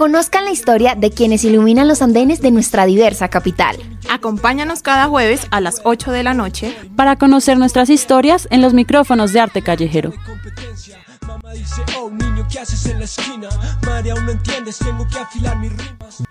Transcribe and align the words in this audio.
Conozcan 0.00 0.46
la 0.46 0.50
historia 0.50 0.94
de 0.94 1.10
quienes 1.10 1.44
iluminan 1.44 1.86
los 1.86 2.00
andenes 2.00 2.40
de 2.40 2.50
nuestra 2.50 2.86
diversa 2.86 3.28
capital. 3.28 3.76
Acompáñanos 4.08 4.80
cada 4.80 5.08
jueves 5.08 5.46
a 5.50 5.60
las 5.60 5.82
8 5.84 6.10
de 6.10 6.22
la 6.22 6.32
noche 6.32 6.74
para 6.96 7.16
conocer 7.16 7.58
nuestras 7.58 7.90
historias 7.90 8.48
en 8.50 8.62
los 8.62 8.72
micrófonos 8.72 9.34
de 9.34 9.40
arte 9.40 9.60
callejero. 9.60 10.14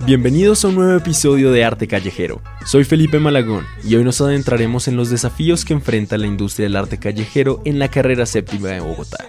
Bienvenidos 0.04 0.66
a 0.66 0.68
un 0.70 0.76
nuevo 0.76 0.98
episodio 0.98 1.52
de 1.52 1.64
Arte 1.64 1.88
Callejero. 1.88 2.42
Soy 2.66 2.86
Felipe 2.86 3.20
Malagón 3.20 3.68
y 3.84 3.96
hoy 3.96 4.04
nos 4.04 4.20
adentraremos 4.20 4.88
en 4.88 4.96
los 4.96 5.12
desafíos 5.12 5.64
que 5.64 5.74
enfrenta 5.74 6.18
la 6.18 6.26
industria 6.26 6.66
del 6.66 6.76
arte 6.76 6.98
callejero 6.98 7.62
en 7.66 7.78
la 7.78 7.90
carrera 7.90 8.26
séptima 8.26 8.70
de 8.70 8.80
Bogotá. 8.80 9.28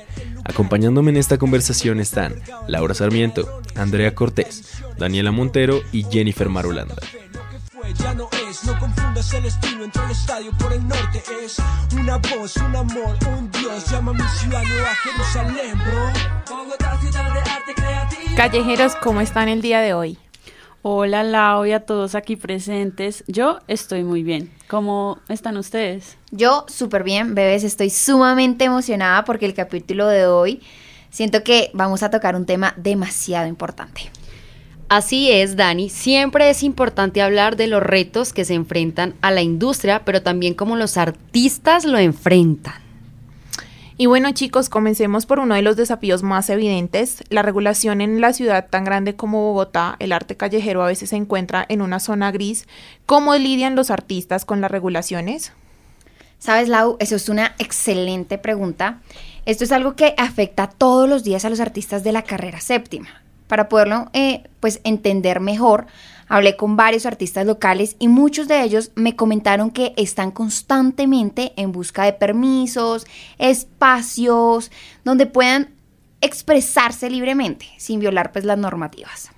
Acompañándome 0.51 1.13
en 1.13 1.17
esta 1.17 1.39
conversación 1.39 2.01
están 2.01 2.35
Laura 2.67 2.93
Sarmiento, 2.93 3.63
Andrea 3.77 4.17
Cortés, 4.17 4.83
Daniela 4.99 5.31
Montero 5.31 5.81
y 5.93 6.03
Jennifer 6.11 6.49
Marulanda. 6.49 6.97
Callejeros, 18.37 18.97
¿cómo 18.97 19.21
están 19.21 19.48
el 19.48 19.62
día 19.62 19.81
de 19.81 19.95
hoy? 19.95 20.19
Hola 20.83 21.23
Lau 21.23 21.65
y 21.65 21.73
a 21.73 21.87
todos 21.87 22.17
aquí 22.17 22.35
presentes. 22.35 23.23
Yo 23.29 23.61
estoy 23.69 24.03
muy 24.03 24.25
bien. 24.25 24.51
¿Cómo 24.70 25.19
están 25.29 25.56
ustedes? 25.56 26.16
Yo 26.30 26.65
súper 26.69 27.02
bien, 27.02 27.34
bebés. 27.34 27.65
Estoy 27.65 27.91
sumamente 27.91 28.67
emocionada 28.67 29.25
porque 29.25 29.45
el 29.45 29.53
capítulo 29.53 30.06
de 30.06 30.28
hoy 30.28 30.61
siento 31.11 31.42
que 31.42 31.72
vamos 31.75 32.05
a 32.05 32.11
tocar 32.11 32.36
un 32.36 32.47
tema 32.47 32.72
demasiado 32.77 33.48
importante. 33.48 34.03
Así 34.89 35.33
es, 35.33 35.56
Dani. 35.56 35.89
Siempre 35.89 36.50
es 36.50 36.62
importante 36.62 37.20
hablar 37.20 37.56
de 37.56 37.67
los 37.67 37.83
retos 37.83 38.33
que 38.33 38.45
se 38.45 38.55
enfrentan 38.55 39.17
a 39.22 39.33
la 39.33 39.42
industria, 39.42 40.05
pero 40.05 40.22
también 40.22 40.55
cómo 40.55 40.77
los 40.77 40.97
artistas 40.97 41.84
lo 41.84 41.98
enfrentan. 41.98 42.89
Y 44.01 44.06
bueno 44.06 44.33
chicos, 44.33 44.70
comencemos 44.70 45.27
por 45.27 45.41
uno 45.41 45.55
de 45.55 45.61
los 45.61 45.77
desafíos 45.77 46.23
más 46.23 46.48
evidentes. 46.48 47.23
La 47.29 47.43
regulación 47.43 48.01
en 48.01 48.23
la 48.23 48.33
ciudad 48.33 48.67
tan 48.70 48.84
grande 48.84 49.15
como 49.15 49.42
Bogotá, 49.42 49.97
el 49.98 50.12
arte 50.12 50.39
callejero 50.39 50.83
a 50.83 50.87
veces 50.87 51.11
se 51.11 51.17
encuentra 51.17 51.67
en 51.69 51.83
una 51.83 52.01
zona 52.01 52.33
gris. 52.33 52.67
¿Cómo 53.05 53.37
lidian 53.37 53.77
los 53.77 53.91
artistas 53.91 54.47
con 54.47 54.62
las 54.62 54.70
regulaciones? 54.70 55.53
Sabes, 56.39 56.70
Lau, 56.70 56.97
eso 56.98 57.15
es 57.15 57.29
una 57.29 57.55
excelente 57.59 58.39
pregunta. 58.39 59.03
Esto 59.45 59.65
es 59.65 59.70
algo 59.70 59.97
que 59.97 60.14
afecta 60.17 60.70
todos 60.70 61.07
los 61.07 61.23
días 61.23 61.45
a 61.45 61.51
los 61.51 61.61
artistas 61.61 62.03
de 62.03 62.12
la 62.12 62.23
carrera 62.23 62.62
séptima. 62.62 63.23
Para 63.48 63.69
poderlo 63.69 64.09
eh, 64.14 64.45
pues 64.61 64.81
entender 64.85 65.41
mejor, 65.41 65.89
Hablé 66.31 66.56
con 66.56 66.77
varios 66.77 67.06
artistas 67.06 67.45
locales 67.45 67.97
y 67.98 68.06
muchos 68.06 68.47
de 68.47 68.62
ellos 68.62 68.92
me 68.95 69.17
comentaron 69.17 69.73
que 69.73 69.92
están 69.97 70.31
constantemente 70.31 71.53
en 71.56 71.73
busca 71.73 72.05
de 72.05 72.12
permisos, 72.12 73.05
espacios 73.36 74.70
donde 75.05 75.27
puedan 75.27 75.70
expresarse 76.20 77.11
libremente 77.11 77.67
sin 77.78 77.98
violar 77.98 78.31
pues 78.31 78.45
las 78.45 78.56
normativas. 78.56 79.33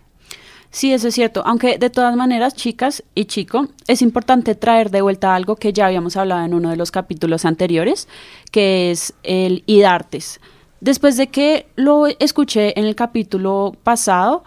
Sí, 0.70 0.92
eso 0.92 1.08
es 1.08 1.14
cierto, 1.14 1.42
aunque 1.46 1.78
de 1.78 1.88
todas 1.88 2.14
maneras, 2.14 2.54
chicas 2.54 3.02
y 3.14 3.24
chico, 3.24 3.68
es 3.86 4.02
importante 4.02 4.54
traer 4.54 4.90
de 4.90 5.00
vuelta 5.00 5.34
algo 5.34 5.56
que 5.56 5.72
ya 5.72 5.86
habíamos 5.86 6.18
hablado 6.18 6.44
en 6.44 6.52
uno 6.52 6.68
de 6.68 6.76
los 6.76 6.90
capítulos 6.90 7.46
anteriores, 7.46 8.06
que 8.50 8.90
es 8.90 9.14
el 9.22 9.64
IDARTES. 9.64 10.40
Después 10.82 11.16
de 11.16 11.28
que 11.28 11.68
lo 11.76 12.06
escuché 12.06 12.78
en 12.78 12.84
el 12.84 12.96
capítulo 12.96 13.74
pasado, 13.82 14.44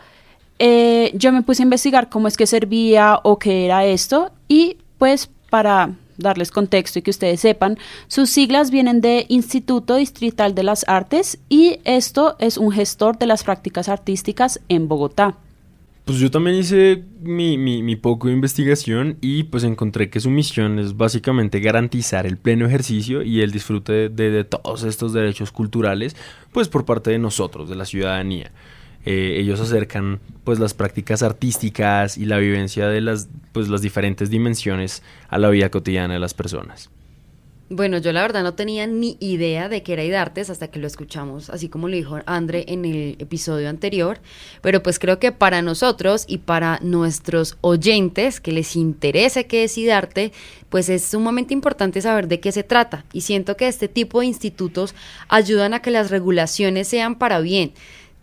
eh, 0.59 1.11
yo 1.15 1.31
me 1.31 1.41
puse 1.41 1.63
a 1.63 1.65
investigar 1.65 2.09
cómo 2.09 2.27
es 2.27 2.37
que 2.37 2.47
servía 2.47 3.19
o 3.23 3.39
qué 3.39 3.65
era 3.65 3.85
esto 3.85 4.31
y 4.47 4.77
pues 4.97 5.29
para 5.49 5.95
darles 6.17 6.51
contexto 6.51 6.99
y 6.99 7.01
que 7.01 7.11
ustedes 7.11 7.41
sepan, 7.41 7.77
sus 8.07 8.29
siglas 8.29 8.71
vienen 8.71 9.01
de 9.01 9.25
Instituto 9.27 9.95
Distrital 9.95 10.55
de 10.55 10.63
las 10.63 10.87
Artes 10.87 11.39
y 11.49 11.79
esto 11.83 12.35
es 12.39 12.57
un 12.57 12.71
gestor 12.71 13.17
de 13.17 13.25
las 13.25 13.43
prácticas 13.43 13.89
artísticas 13.89 14.61
en 14.69 14.87
Bogotá. 14.87 15.35
Pues 16.05 16.19
yo 16.19 16.29
también 16.29 16.55
hice 16.55 17.03
mi, 17.23 17.95
poco 17.95 18.27
de 18.27 18.35
investigación 18.35 19.17
y 19.21 19.43
pues 19.43 19.63
encontré 19.63 20.11
que 20.11 20.19
su 20.19 20.29
misión 20.29 20.77
es 20.77 20.95
básicamente 20.95 21.59
garantizar 21.59 22.27
el 22.27 22.37
pleno 22.37 22.67
ejercicio 22.67 23.23
y 23.23 23.41
el 23.41 23.51
disfrute 23.51 24.09
de, 24.09 24.29
de 24.29 24.43
todos 24.43 24.83
estos 24.83 25.13
derechos 25.13 25.51
culturales 25.51 26.15
pues 26.51 26.69
por 26.69 26.85
parte 26.85 27.09
de 27.09 27.17
nosotros, 27.17 27.67
de 27.69 27.75
la 27.75 27.85
ciudadanía. 27.85 28.51
Eh, 29.05 29.37
ellos 29.39 29.59
acercan 29.61 30.19
pues 30.43 30.59
las 30.59 30.73
prácticas 30.73 31.23
artísticas 31.23 32.17
y 32.17 32.25
la 32.25 32.37
vivencia 32.37 32.87
de 32.87 33.01
las 33.01 33.29
pues 33.51 33.69
las 33.69 33.81
diferentes 33.81 34.29
dimensiones 34.29 35.03
a 35.29 35.37
la 35.37 35.49
vida 35.49 35.69
cotidiana 35.69 36.15
de 36.15 36.19
las 36.19 36.33
personas. 36.33 36.89
Bueno, 37.67 37.97
yo 37.97 38.11
la 38.11 38.21
verdad 38.21 38.43
no 38.43 38.53
tenía 38.53 38.85
ni 38.85 39.17
idea 39.19 39.69
de 39.69 39.81
que 39.81 39.93
era 39.93 40.03
IDARTES 40.03 40.51
hasta 40.51 40.67
que 40.67 40.77
lo 40.77 40.85
escuchamos, 40.85 41.49
así 41.49 41.67
como 41.67 41.87
lo 41.87 41.95
dijo 41.95 42.19
André 42.27 42.63
en 42.67 42.85
el 42.85 43.15
episodio 43.17 43.69
anterior, 43.69 44.19
pero 44.61 44.83
pues 44.83 44.99
creo 44.99 45.17
que 45.17 45.31
para 45.31 45.63
nosotros 45.63 46.25
y 46.27 46.37
para 46.37 46.77
nuestros 46.83 47.57
oyentes 47.61 48.39
que 48.39 48.51
les 48.51 48.75
interese 48.75 49.47
qué 49.47 49.63
es 49.63 49.79
IDARTE, 49.79 50.31
pues 50.69 50.89
es 50.89 51.03
sumamente 51.05 51.55
importante 51.55 52.01
saber 52.01 52.27
de 52.27 52.39
qué 52.39 52.51
se 52.51 52.61
trata 52.61 53.03
y 53.13 53.21
siento 53.21 53.57
que 53.57 53.67
este 53.67 53.87
tipo 53.87 54.19
de 54.19 54.27
institutos 54.27 54.93
ayudan 55.27 55.73
a 55.73 55.81
que 55.81 55.89
las 55.89 56.11
regulaciones 56.11 56.87
sean 56.87 57.15
para 57.15 57.39
bien 57.39 57.73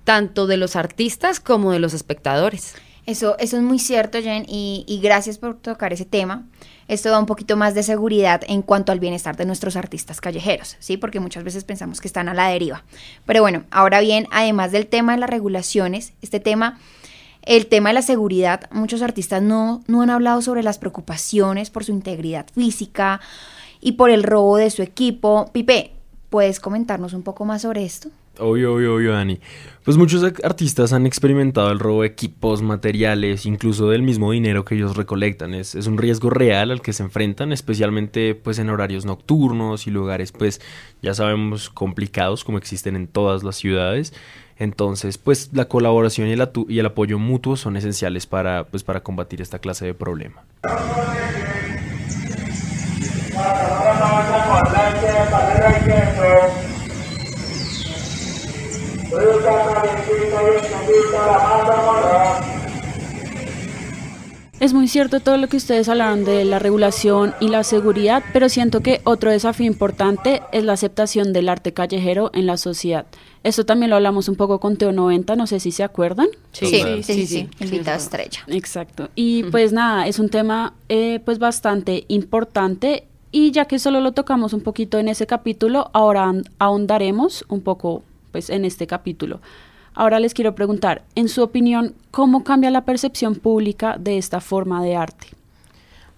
tanto 0.04 0.46
de 0.46 0.56
los 0.56 0.76
artistas 0.76 1.40
como 1.40 1.72
de 1.72 1.78
los 1.78 1.94
espectadores. 1.94 2.74
Eso, 3.04 3.36
eso 3.38 3.56
es 3.56 3.62
muy 3.62 3.80
cierto, 3.80 4.20
Jen, 4.22 4.44
y, 4.46 5.00
gracias 5.02 5.36
por 5.36 5.56
tocar 5.56 5.92
ese 5.92 6.04
tema. 6.04 6.46
Esto 6.86 7.10
da 7.10 7.18
un 7.18 7.26
poquito 7.26 7.56
más 7.56 7.74
de 7.74 7.82
seguridad 7.82 8.42
en 8.46 8.62
cuanto 8.62 8.92
al 8.92 9.00
bienestar 9.00 9.36
de 9.36 9.44
nuestros 9.44 9.74
artistas 9.74 10.20
callejeros, 10.20 10.76
¿sí? 10.78 10.96
Porque 10.96 11.18
muchas 11.18 11.42
veces 11.42 11.64
pensamos 11.64 12.00
que 12.00 12.06
están 12.06 12.28
a 12.28 12.34
la 12.34 12.48
deriva. 12.48 12.84
Pero 13.26 13.40
bueno, 13.40 13.64
ahora 13.72 14.00
bien, 14.00 14.28
además 14.30 14.70
del 14.70 14.86
tema 14.86 15.12
de 15.12 15.18
las 15.18 15.30
regulaciones, 15.30 16.12
este 16.22 16.38
tema, 16.38 16.78
el 17.42 17.66
tema 17.66 17.88
de 17.88 17.94
la 17.94 18.02
seguridad, 18.02 18.70
muchos 18.70 19.02
artistas 19.02 19.42
no, 19.42 19.82
no 19.88 20.02
han 20.02 20.10
hablado 20.10 20.40
sobre 20.40 20.62
las 20.62 20.78
preocupaciones 20.78 21.70
por 21.70 21.84
su 21.84 21.90
integridad 21.90 22.46
física 22.54 23.20
y 23.80 23.92
por 23.92 24.10
el 24.10 24.22
robo 24.22 24.58
de 24.58 24.70
su 24.70 24.82
equipo. 24.82 25.50
Pipe, 25.52 25.92
¿puedes 26.30 26.60
comentarnos 26.60 27.14
un 27.14 27.22
poco 27.22 27.44
más 27.44 27.62
sobre 27.62 27.84
esto? 27.84 28.10
Obvio, 28.38 28.74
obvio, 28.74 28.94
obvio, 28.94 29.12
Dani. 29.12 29.40
Pues 29.84 29.96
muchos 29.96 30.22
artistas 30.22 30.92
han 30.92 31.06
experimentado 31.06 31.70
el 31.70 31.78
robo 31.78 32.02
de 32.02 32.08
equipos, 32.08 32.62
materiales, 32.62 33.46
incluso 33.46 33.90
del 33.90 34.02
mismo 34.02 34.30
dinero 34.30 34.64
que 34.64 34.76
ellos 34.76 34.96
recolectan. 34.96 35.54
Es, 35.54 35.74
un 35.74 35.98
riesgo 35.98 36.30
real 36.30 36.70
al 36.70 36.80
que 36.80 36.92
se 36.92 37.02
enfrentan, 37.02 37.52
especialmente 37.52 38.34
pues 38.34 38.58
en 38.58 38.70
horarios 38.70 39.04
nocturnos 39.04 39.86
y 39.86 39.90
lugares 39.90 40.32
pues 40.32 40.60
ya 41.02 41.14
sabemos 41.14 41.68
complicados 41.68 42.44
como 42.44 42.58
existen 42.58 42.96
en 42.96 43.06
todas 43.06 43.42
las 43.42 43.56
ciudades. 43.56 44.14
Entonces 44.56 45.18
pues 45.18 45.50
la 45.52 45.66
colaboración 45.66 46.28
y 46.28 46.32
el, 46.32 46.48
y 46.68 46.78
el 46.78 46.86
apoyo 46.86 47.18
mutuo 47.18 47.56
son 47.56 47.76
esenciales 47.76 48.26
para, 48.26 48.64
pues, 48.64 48.84
para 48.84 49.02
combatir 49.02 49.42
esta 49.42 49.58
clase 49.58 49.84
de 49.84 49.94
problema. 49.94 50.42
Es 64.62 64.72
muy 64.72 64.86
cierto 64.86 65.18
todo 65.18 65.38
lo 65.38 65.48
que 65.48 65.56
ustedes 65.56 65.88
hablaron 65.88 66.24
de 66.24 66.44
la 66.44 66.60
regulación 66.60 67.34
y 67.40 67.48
la 67.48 67.64
seguridad, 67.64 68.22
pero 68.32 68.48
siento 68.48 68.80
que 68.80 69.00
otro 69.02 69.32
desafío 69.32 69.66
importante 69.66 70.40
es 70.52 70.62
la 70.62 70.74
aceptación 70.74 71.32
del 71.32 71.48
arte 71.48 71.72
callejero 71.72 72.30
en 72.32 72.46
la 72.46 72.56
sociedad. 72.56 73.06
Esto 73.42 73.66
también 73.66 73.90
lo 73.90 73.96
hablamos 73.96 74.28
un 74.28 74.36
poco 74.36 74.60
con 74.60 74.76
Teo 74.76 74.92
90, 74.92 75.34
no 75.34 75.48
sé 75.48 75.58
si 75.58 75.72
se 75.72 75.82
acuerdan. 75.82 76.28
Sí, 76.52 76.66
sí, 76.66 77.02
sí, 77.02 77.26
sí, 77.26 77.48
invita 77.58 77.96
estrella. 77.96 78.44
Exacto. 78.46 79.08
Y 79.16 79.42
pues 79.50 79.72
nada, 79.72 80.06
es 80.06 80.20
un 80.20 80.28
tema 80.28 80.74
eh, 80.88 81.18
pues 81.24 81.40
bastante 81.40 82.04
importante 82.06 83.08
y 83.32 83.50
ya 83.50 83.64
que 83.64 83.80
solo 83.80 84.00
lo 84.00 84.12
tocamos 84.12 84.52
un 84.52 84.60
poquito 84.60 85.00
en 85.00 85.08
ese 85.08 85.26
capítulo, 85.26 85.90
ahora 85.92 86.32
ahondaremos 86.60 87.44
un 87.48 87.62
poco 87.62 88.04
pues 88.30 88.48
en 88.48 88.64
este 88.64 88.86
capítulo. 88.86 89.40
Ahora 89.94 90.20
les 90.20 90.34
quiero 90.34 90.54
preguntar, 90.54 91.02
en 91.14 91.28
su 91.28 91.42
opinión, 91.42 91.94
¿cómo 92.10 92.44
cambia 92.44 92.70
la 92.70 92.84
percepción 92.84 93.34
pública 93.34 93.96
de 93.98 94.18
esta 94.18 94.40
forma 94.40 94.82
de 94.82 94.96
arte? 94.96 95.28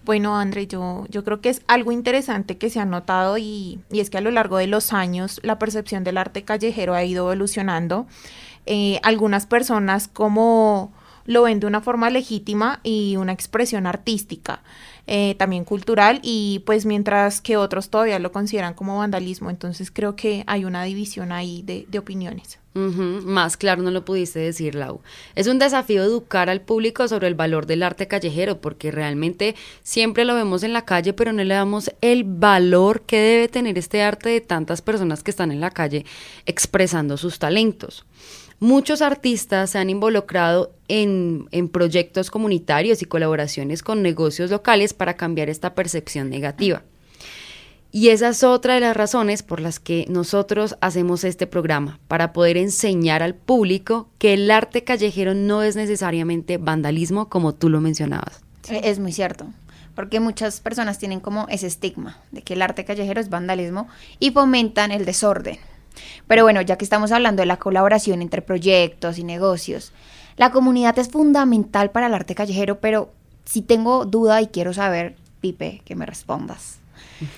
Bueno, 0.05 0.37
André, 0.37 0.67
yo, 0.67 1.05
yo 1.09 1.23
creo 1.23 1.41
que 1.41 1.49
es 1.49 1.63
algo 1.67 1.91
interesante 1.91 2.57
que 2.57 2.69
se 2.69 2.79
ha 2.79 2.85
notado 2.85 3.39
y, 3.39 3.79
es 3.89 4.11
que 4.11 4.19
a 4.19 4.21
lo 4.21 4.29
largo 4.29 4.57
de 4.57 4.67
los 4.67 4.93
años 4.93 5.39
la 5.43 5.57
percepción 5.57 6.03
del 6.03 6.17
arte 6.17 6.43
callejero 6.43 6.93
ha 6.93 7.03
ido 7.03 7.25
evolucionando. 7.31 8.05
Eh, 8.67 8.99
algunas 9.03 9.47
personas 9.47 10.07
como 10.07 10.93
lo 11.25 11.43
ven 11.43 11.59
de 11.59 11.65
una 11.65 11.81
forma 11.81 12.11
legítima 12.11 12.79
y 12.83 13.15
una 13.17 13.31
expresión 13.31 13.87
artística. 13.87 14.61
Eh, 15.07 15.35
también 15.37 15.65
cultural 15.65 16.19
y 16.23 16.63
pues 16.65 16.85
mientras 16.85 17.41
que 17.41 17.57
otros 17.57 17.89
todavía 17.89 18.19
lo 18.19 18.31
consideran 18.31 18.73
como 18.73 18.97
vandalismo, 18.97 19.49
entonces 19.49 19.91
creo 19.91 20.15
que 20.15 20.43
hay 20.47 20.65
una 20.65 20.83
división 20.83 21.31
ahí 21.31 21.61
de, 21.63 21.85
de 21.89 21.99
opiniones. 21.99 22.59
Más 22.75 23.55
claro 23.55 23.81
no 23.83 23.89
lo 23.89 24.03
pudiste 24.03 24.39
decir, 24.39 24.75
Lau. 24.75 24.99
Es 25.33 25.47
un 25.47 25.59
desafío 25.59 26.03
educar 26.03 26.49
al 26.49 26.59
público 26.59 27.07
sobre 27.07 27.29
el 27.29 27.33
valor 27.33 27.67
del 27.67 27.83
arte 27.83 28.09
callejero, 28.09 28.59
porque 28.59 28.91
realmente 28.91 29.55
siempre 29.81 30.25
lo 30.25 30.35
vemos 30.35 30.61
en 30.61 30.73
la 30.73 30.83
calle, 30.83 31.13
pero 31.13 31.31
no 31.31 31.41
le 31.41 31.53
damos 31.53 31.89
el 32.01 32.25
valor 32.25 33.03
que 33.03 33.17
debe 33.17 33.47
tener 33.47 33.77
este 33.77 34.03
arte 34.03 34.27
de 34.27 34.41
tantas 34.41 34.81
personas 34.81 35.23
que 35.23 35.31
están 35.31 35.53
en 35.53 35.61
la 35.61 35.71
calle 35.71 36.05
expresando 36.45 37.15
sus 37.15 37.39
talentos. 37.39 38.05
Muchos 38.59 39.01
artistas 39.01 39.71
se 39.71 39.79
han 39.79 39.89
involucrado 39.89 40.73
en, 40.87 41.47
en, 41.51 41.67
proyectos 41.67 42.31
comunitarios 42.31 43.01
y 43.01 43.05
colaboraciones 43.05 43.83
con 43.83 44.01
negocios 44.01 44.49
locales 44.49 44.93
para 44.93 45.15
cambiar 45.15 45.49
esta 45.49 45.75
percepción 45.75 46.29
negativa. 46.29 46.83
Y 47.95 48.09
esa 48.09 48.27
es 48.27 48.43
otra 48.43 48.73
de 48.73 48.81
las 48.81 48.97
razones 48.97 49.41
por 49.41 49.61
las 49.61 49.79
que 49.79 50.05
nosotros 50.09 50.75
hacemos 50.81 51.23
este 51.23 51.47
programa, 51.47 51.97
para 52.09 52.33
poder 52.33 52.57
enseñar 52.57 53.23
al 53.23 53.35
público 53.35 54.09
que 54.17 54.33
el 54.33 54.51
arte 54.51 54.83
callejero 54.83 55.33
no 55.33 55.63
es 55.63 55.77
necesariamente 55.77 56.57
vandalismo, 56.57 57.29
como 57.29 57.55
tú 57.55 57.69
lo 57.69 57.79
mencionabas. 57.79 58.41
Eh, 58.69 58.81
es 58.83 58.99
muy 58.99 59.13
cierto, 59.13 59.47
porque 59.95 60.19
muchas 60.19 60.59
personas 60.59 60.99
tienen 60.99 61.21
como 61.21 61.47
ese 61.47 61.67
estigma 61.67 62.19
de 62.31 62.41
que 62.41 62.55
el 62.55 62.63
arte 62.63 62.83
callejero 62.83 63.21
es 63.21 63.29
vandalismo 63.29 63.87
y 64.19 64.31
fomentan 64.31 64.91
el 64.91 65.05
desorden. 65.05 65.57
Pero 66.27 66.43
bueno, 66.43 66.61
ya 66.61 66.77
que 66.77 66.85
estamos 66.85 67.11
hablando 67.11 67.41
de 67.41 67.45
la 67.45 67.57
colaboración 67.57 68.21
entre 68.21 68.41
proyectos 68.41 69.17
y 69.17 69.23
negocios, 69.23 69.91
la 70.37 70.51
comunidad 70.51 70.97
es 70.99 71.09
fundamental 71.09 71.91
para 71.91 72.07
el 72.07 72.13
arte 72.13 72.35
callejero, 72.35 72.79
pero 72.79 73.11
si 73.45 73.61
tengo 73.61 74.05
duda 74.05 74.41
y 74.41 74.47
quiero 74.47 74.73
saber, 74.73 75.15
Pipe, 75.41 75.81
que 75.85 75.95
me 75.95 76.05
respondas. 76.05 76.79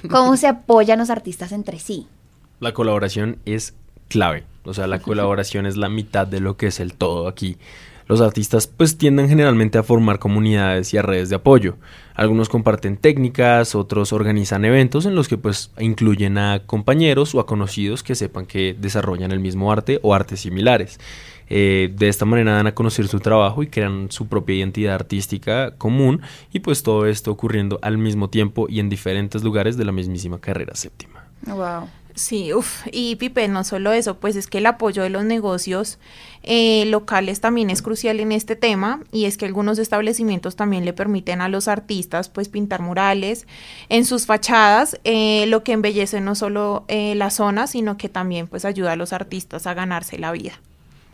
¿Cómo 0.09 0.37
se 0.37 0.47
apoyan 0.47 0.99
los 0.99 1.09
artistas 1.09 1.51
entre 1.51 1.79
sí? 1.79 2.07
La 2.59 2.73
colaboración 2.73 3.37
es 3.45 3.75
clave. 4.07 4.45
O 4.63 4.73
sea, 4.73 4.87
la 4.87 4.99
colaboración 4.99 5.65
es 5.65 5.77
la 5.77 5.89
mitad 5.89 6.27
de 6.27 6.39
lo 6.39 6.57
que 6.57 6.67
es 6.67 6.79
el 6.79 6.93
todo 6.93 7.27
aquí. 7.27 7.57
Los 8.07 8.21
artistas 8.21 8.67
pues 8.67 8.97
tienden 8.97 9.27
generalmente 9.27 9.77
a 9.77 9.83
formar 9.83 10.19
comunidades 10.19 10.93
y 10.93 10.97
a 10.97 11.01
redes 11.01 11.29
de 11.29 11.35
apoyo. 11.35 11.75
Algunos 12.15 12.49
comparten 12.49 12.97
técnicas, 12.97 13.75
otros 13.75 14.13
organizan 14.13 14.65
eventos 14.65 15.05
en 15.05 15.15
los 15.15 15.27
que 15.27 15.37
pues 15.37 15.71
incluyen 15.77 16.37
a 16.37 16.59
compañeros 16.65 17.35
o 17.35 17.39
a 17.39 17.45
conocidos 17.45 18.03
que 18.03 18.15
sepan 18.15 18.45
que 18.45 18.75
desarrollan 18.79 19.31
el 19.31 19.39
mismo 19.39 19.71
arte 19.71 19.99
o 20.03 20.13
artes 20.13 20.39
similares. 20.39 20.99
Eh, 21.49 21.93
de 21.95 22.09
esta 22.09 22.25
manera 22.25 22.53
dan 22.53 22.67
a 22.67 22.75
conocer 22.75 23.07
su 23.07 23.19
trabajo 23.19 23.63
y 23.63 23.67
crean 23.67 24.07
su 24.09 24.27
propia 24.27 24.55
identidad 24.55 24.95
artística 24.95 25.71
común 25.77 26.21
y 26.51 26.59
pues 26.59 26.83
todo 26.83 27.05
esto 27.05 27.31
ocurriendo 27.31 27.79
al 27.81 27.97
mismo 27.97 28.29
tiempo 28.29 28.67
y 28.69 28.79
en 28.79 28.89
diferentes 28.89 29.43
lugares 29.43 29.77
de 29.77 29.85
la 29.85 29.91
mismísima 29.91 30.39
carrera 30.39 30.75
séptima. 30.75 31.25
Wow. 31.45 31.87
Sí, 32.17 32.51
uff, 32.51 32.87
y 32.91 33.15
Pipe, 33.17 33.47
no 33.47 33.63
solo 33.63 33.91
eso, 33.91 34.17
pues 34.17 34.35
es 34.35 34.47
que 34.47 34.57
el 34.57 34.65
apoyo 34.65 35.03
de 35.03 35.11
los 35.11 35.23
negocios 35.23 35.99
eh, 36.41 36.83
locales 36.87 37.41
también 37.41 37.69
es 37.69 37.83
crucial 37.83 38.19
en 38.19 38.31
este 38.31 38.55
tema 38.55 39.01
y 39.11 39.25
es 39.25 39.37
que 39.37 39.45
algunos 39.45 39.77
establecimientos 39.77 40.55
también 40.55 40.83
le 40.83 40.93
permiten 40.93 41.41
a 41.41 41.47
los 41.47 41.67
artistas 41.67 42.27
pues 42.27 42.49
pintar 42.49 42.81
murales 42.81 43.45
en 43.89 44.03
sus 44.03 44.25
fachadas, 44.25 44.99
eh, 45.03 45.45
lo 45.45 45.63
que 45.63 45.73
embellece 45.73 46.19
no 46.19 46.33
solo 46.33 46.85
la 46.87 47.29
zona, 47.29 47.67
sino 47.67 47.97
que 47.97 48.09
también 48.09 48.47
pues 48.47 48.65
ayuda 48.65 48.93
a 48.93 48.95
los 48.95 49.13
artistas 49.13 49.67
a 49.67 49.75
ganarse 49.75 50.17
la 50.17 50.31
vida. 50.31 50.59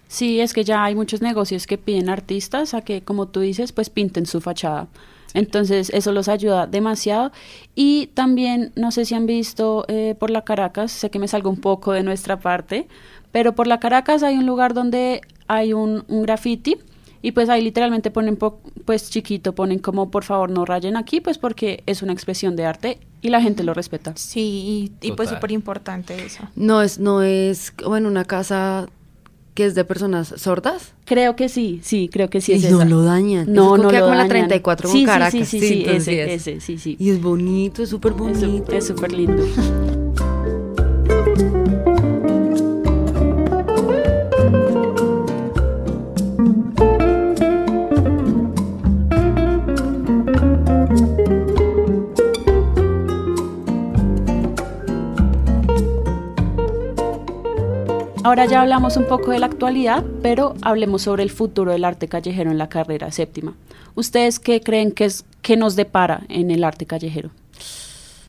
Sí, 0.07 0.39
es 0.39 0.53
que 0.53 0.63
ya 0.63 0.85
hay 0.85 0.95
muchos 0.95 1.21
negocios 1.21 1.67
que 1.67 1.77
piden 1.77 2.07
artistas 2.07 2.73
a 2.73 2.81
que, 2.81 3.01
como 3.01 3.27
tú 3.27 3.41
dices, 3.41 3.73
pues 3.73 3.89
pinten 3.89 4.25
su 4.25 4.39
fachada. 4.39 4.87
Entonces 5.33 5.89
eso 5.89 6.11
los 6.11 6.27
ayuda 6.27 6.67
demasiado. 6.67 7.31
Y 7.75 8.07
también, 8.13 8.71
no 8.75 8.91
sé 8.91 9.05
si 9.05 9.15
han 9.15 9.25
visto 9.25 9.85
eh, 9.87 10.15
por 10.19 10.29
la 10.29 10.43
Caracas, 10.43 10.91
sé 10.91 11.09
que 11.09 11.19
me 11.19 11.27
salgo 11.27 11.49
un 11.49 11.59
poco 11.59 11.91
de 11.91 12.03
nuestra 12.03 12.39
parte, 12.39 12.87
pero 13.31 13.53
por 13.53 13.67
la 13.67 13.79
Caracas 13.79 14.23
hay 14.23 14.37
un 14.37 14.45
lugar 14.45 14.73
donde 14.73 15.21
hay 15.47 15.73
un, 15.73 16.03
un 16.07 16.21
graffiti 16.23 16.77
y 17.21 17.31
pues 17.31 17.49
ahí 17.49 17.61
literalmente 17.61 18.11
ponen, 18.11 18.37
pues 18.37 19.09
chiquito, 19.09 19.55
ponen 19.55 19.79
como 19.79 20.11
por 20.11 20.25
favor 20.25 20.49
no 20.49 20.65
rayen 20.65 20.97
aquí, 20.97 21.21
pues 21.21 21.37
porque 21.37 21.81
es 21.85 22.01
una 22.01 22.11
expresión 22.11 22.55
de 22.57 22.65
arte 22.65 22.99
y 23.21 23.29
la 23.29 23.41
gente 23.41 23.63
lo 23.63 23.73
respeta. 23.73 24.11
Sí, 24.15 24.91
y, 25.01 25.07
y 25.07 25.11
pues 25.13 25.29
súper 25.29 25.51
importante 25.53 26.25
eso. 26.25 26.43
No 26.57 26.81
es, 26.81 26.99
no 26.99 27.21
es, 27.21 27.73
bueno, 27.85 28.09
una 28.09 28.25
casa 28.25 28.87
que 29.53 29.65
es 29.65 29.75
de 29.75 29.85
personas 29.85 30.33
sordas? 30.37 30.93
Creo 31.05 31.35
que 31.35 31.49
sí, 31.49 31.79
sí, 31.83 32.09
creo 32.11 32.29
que 32.29 32.41
sí. 32.41 32.53
Y 32.53 32.71
no 32.71 32.83
lo 32.85 33.03
dañan. 33.03 33.51
No, 33.51 33.77
no 33.77 33.83
lo 33.83 33.89
con 33.89 34.11
dañan. 34.11 34.17
la 34.17 34.27
34 34.27 34.89
sí, 34.89 35.05
Caracas. 35.05 35.31
Sí, 35.31 35.45
sí, 35.45 35.59
sí, 35.59 35.67
sí, 35.67 35.85
ese, 35.87 36.33
ese, 36.33 36.59
sí, 36.59 36.77
sí. 36.77 36.95
Y 36.99 37.09
es 37.09 37.21
bonito, 37.21 37.83
es 37.83 37.89
súper 37.89 38.13
bonito. 38.13 38.71
Es 38.71 38.87
súper 38.87 39.11
lindo. 39.11 39.43
Ahora 58.33 58.47
ya 58.47 58.61
hablamos 58.61 58.97
un 58.97 59.05
poco 59.05 59.29
de 59.29 59.37
la 59.37 59.45
actualidad, 59.45 60.03
pero 60.23 60.55
hablemos 60.63 61.03
sobre 61.03 61.21
el 61.21 61.29
futuro 61.29 61.71
del 61.71 61.85
arte 61.85 62.07
callejero 62.07 62.49
en 62.49 62.57
la 62.57 62.67
carrera 62.67 63.11
séptima. 63.11 63.55
¿Ustedes 63.93 64.39
qué 64.39 64.59
creen 64.59 64.91
que, 64.91 65.05
es, 65.05 65.23
que 65.43 65.55
nos 65.55 65.75
depara 65.75 66.23
en 66.29 66.49
el 66.49 66.63
arte 66.63 66.87
callejero? 66.87 67.29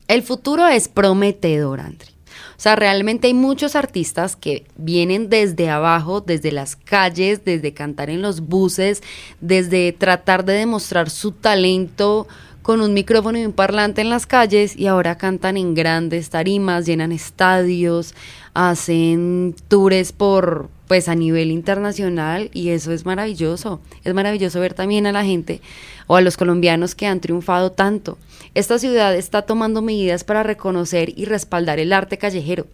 El 0.07 0.21
futuro 0.21 0.67
es 0.67 0.89
prometedor, 0.89 1.79
Andri. 1.79 2.09
O 2.51 2.59
sea, 2.59 2.75
realmente 2.75 3.25
hay 3.25 3.33
muchos 3.33 3.75
artistas 3.75 4.35
que 4.35 4.65
vienen 4.77 5.27
desde 5.27 5.71
abajo, 5.71 6.21
desde 6.21 6.51
las 6.51 6.75
calles, 6.75 7.43
desde 7.43 7.73
cantar 7.73 8.11
en 8.11 8.21
los 8.21 8.41
buses, 8.41 9.01
desde 9.41 9.91
tratar 9.91 10.45
de 10.45 10.53
demostrar 10.53 11.09
su 11.09 11.31
talento 11.31 12.27
con 12.65 12.81
un 12.81 12.95
micrófono 12.95 13.37
y 13.37 13.45
un 13.45 13.53
parlante 13.53 14.01
en 14.01 14.09
las 14.09 14.25
calles 14.25 14.75
y 14.75 14.87
ahora 14.87 15.19
cantan 15.19 15.55
en 15.55 15.75
grandes 15.75 16.31
tarimas, 16.31 16.87
llenan 16.87 17.11
estadios, 17.11 18.15
hacen 18.55 19.55
tours 19.67 20.11
por 20.11 20.71
pues 20.87 21.07
a 21.07 21.13
nivel 21.13 21.51
internacional 21.51 22.49
y 22.53 22.69
eso 22.69 22.91
es 22.91 23.05
maravilloso. 23.05 23.81
Es 24.03 24.15
maravilloso 24.15 24.59
ver 24.59 24.73
también 24.73 25.05
a 25.05 25.11
la 25.11 25.23
gente 25.23 25.61
o 26.07 26.15
a 26.15 26.21
los 26.21 26.37
colombianos 26.37 26.95
que 26.95 27.05
han 27.05 27.19
triunfado 27.19 27.71
tanto. 27.71 28.17
Esta 28.55 28.79
ciudad 28.79 29.15
está 29.15 29.43
tomando 29.43 29.83
medidas 29.83 30.23
para 30.23 30.41
reconocer 30.41 31.13
y 31.15 31.25
respaldar 31.25 31.77
el 31.77 31.93
arte 31.93 32.17
callejero 32.17 32.65